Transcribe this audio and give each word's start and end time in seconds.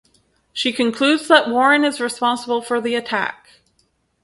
She 0.51 0.73
concludes 0.73 1.27
that 1.27 1.47
Warren 1.47 1.83
is 1.83 2.01
responsible 2.01 2.63
for 2.63 2.81
the 2.81 2.95
attack. 2.95 3.59